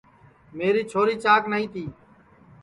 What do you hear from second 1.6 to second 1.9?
تی